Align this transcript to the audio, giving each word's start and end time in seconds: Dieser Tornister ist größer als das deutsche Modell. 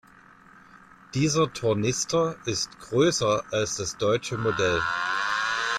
Dieser 1.13 1.53
Tornister 1.53 2.35
ist 2.47 2.79
größer 2.79 3.43
als 3.51 3.75
das 3.75 3.99
deutsche 3.99 4.35
Modell. 4.35 4.81